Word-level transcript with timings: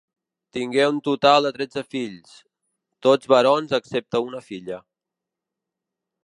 Tingué 0.57 0.85
un 0.93 0.95
total 1.07 1.45
de 1.47 1.51
tretze 1.57 1.83
fills, 1.91 2.31
tots 3.09 3.31
barons 3.35 3.77
excepte 3.81 4.23
una 4.31 4.43
filla. 4.49 4.81